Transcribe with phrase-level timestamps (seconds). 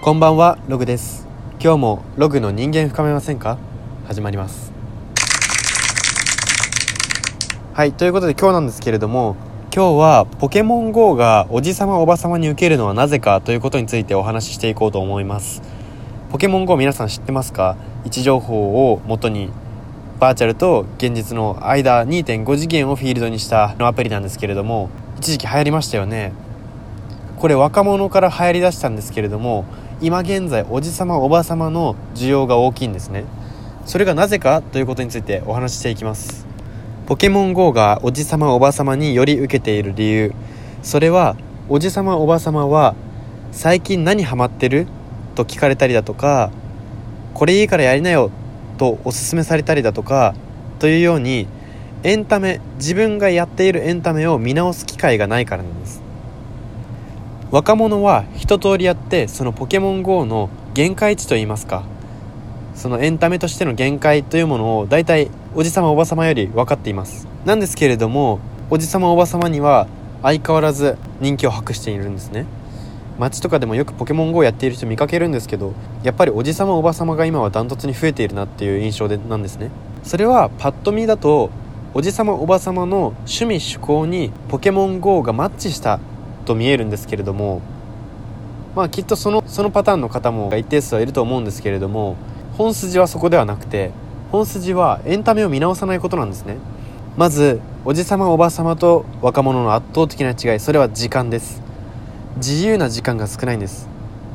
[0.00, 1.26] こんばんはログです。
[1.60, 3.58] 今日もログの人間深めませんか？
[4.06, 4.72] 始まります。
[7.74, 9.34] はいということで今日なんですけれども
[9.74, 15.62] 今日はポケモン GO がおじさまおばさまに受けるのはなぜかということについてお話ししていこうと思います。
[16.30, 17.76] ポケモン GO 皆さん知ってますか？
[18.04, 19.50] 位置情報を元に
[20.20, 26.32] バーチャルと現実の間2.5次元をフィールドにしたのアプリなんですけれども一時期流行りましたよね。
[27.36, 29.64] これ若者から流行りだしたんですけれども
[30.00, 33.24] 今現在おじさまおばさまの需要が大きいんですね。
[33.84, 36.46] それがなぜかということについてお話ししていきます。
[37.06, 40.34] ポケモン GO がおじさまおばさまにより受けている理由。
[40.82, 41.36] それは
[41.68, 42.94] おじさまおばさまは
[43.50, 44.86] 最近何ハマってる？
[45.34, 46.50] と聞かれたりだとか
[47.34, 48.30] これいいからやりなよ。
[48.76, 50.34] とおすすめされたりだとか
[50.78, 51.48] というように
[52.04, 56.00] エンタメ自分がやっているエンタメを見直す機会がないからなんです。
[57.50, 61.82] 若者は一通りやってそのポケモン GO の限界値といいますか
[62.74, 67.26] そのエンタメとしての限界というものを大体おじさまおばさまより分かっています。
[67.46, 69.88] なんですけれどもおじさまおばさまには
[70.22, 72.44] 相変わらず人気を博しているんですね。
[73.18, 79.70] 街とかでもよくポケモン GO やっている人見かけるんですけどやっぱりおじさまおばさまが今はダントツに増えているなっていう印象でなんですね。
[80.04, 81.48] それはパッと見だと
[81.94, 85.98] おじさまおばさまの趣味趣向にポケモン GO がマッチした
[86.48, 87.60] と見えるんですけれども
[88.74, 92.16] まあきっとそのそのパターンの方も一定数はいると思うんですけれども
[92.56, 93.92] 本筋はそこではなくて
[94.30, 96.58] 本筋はエンタメを見直さないことなんですね。
[97.16, 101.62] まずおじさまおばさまと若者の圧倒的な違いそれは時間です。
[102.36, 103.88] 自由な時間が少ないんです。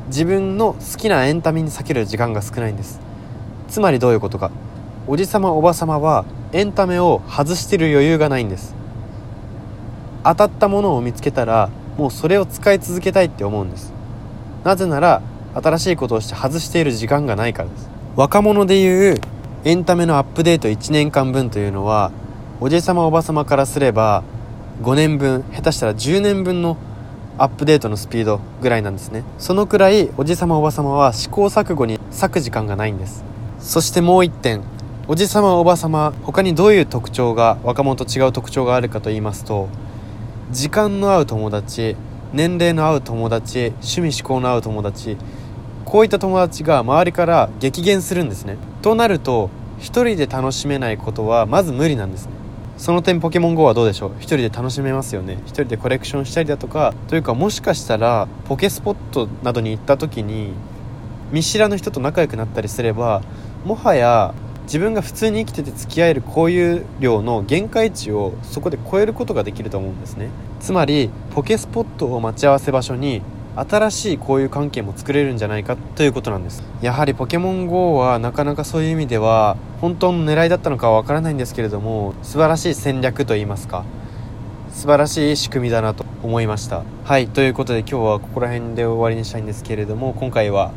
[0.08, 3.00] 自分の好きなエンタメに避ける時間が少ないんです。
[3.68, 4.50] つまりどういうことか。
[5.06, 8.74] おじさまおばさまはエンタメを外してる余裕がないんです。
[10.24, 13.92] 当たったものを見つけたらもうそれを使い続けたいって思うんです。
[14.64, 15.22] なぜなら
[15.54, 17.88] 新しいことをして外している時間がないからです。
[18.16, 19.20] 若者でいう
[19.64, 22.12] エンタメのアップデート1年間分というのは
[22.60, 24.22] おじさまおばさまからすれば
[24.82, 26.76] 5年分下手したら10年分の
[27.38, 29.24] アップデートのスピードぐらいなんですね。
[29.38, 33.24] そのくらいおじさまおばさまは試行錯誤に割く時間がないんです。
[33.58, 34.62] そしてもう一点
[35.06, 39.68] おじさまおばさま他にどういう特徴が若者と違う特徴があるかと言いますと
[40.54, 41.96] 時間の合う友達
[42.32, 45.16] 年齢の合う友達趣味思考の合う友達
[45.84, 48.56] こういった友達が周りから激減するんですね。
[48.80, 49.50] となると
[49.80, 52.32] 一人で楽しめないことはまず無理なんですね。
[52.76, 54.12] その点ポケモン GO はどうでしょう？
[54.18, 55.38] 一人で楽しめますよね。
[55.44, 60.52] 一人でコレクションしたりだとかというかもしかしたらポケスポットなどに行った時に
[61.32, 63.22] 見知らぬ人と仲良くなったりすれば
[63.64, 64.32] もはや
[64.64, 70.30] 自分が普通に生きてて付き合える交友量の限界値をそこで超えることができると思うんですね。
[70.60, 73.22] つまりポケスポットを待ち合わせ場所に
[73.56, 76.62] 新しい交友関係も作れるんじゃないかということなんです。
[76.80, 83.84] やはりポケモン GO はなかなかそういう意味では本当の狙いだったのかはわからないんですけれども素晴らしい戦略といいますか
[84.70, 86.82] 素晴らしい仕組みだなと思いました。
[87.04, 90.72] はいということで今日はここら辺で終わりにしたいんですけれども今回は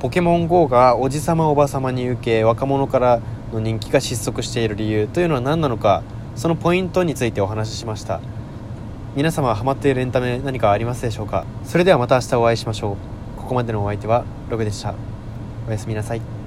[0.00, 3.20] ポケモン GO がおじさまおばさまに受け若者から
[3.52, 6.04] の人気が失速している理由というのは何なのか
[6.36, 8.20] そのポイントについてお話ししました。
[9.16, 11.44] 皆様はハマっているエンタメ何かありますでしょうか？
[11.64, 13.40] それではまた明日お会いしましょう。
[13.40, 14.94] ここまでのお相手はログでした。
[15.66, 16.37] おやすみなさい。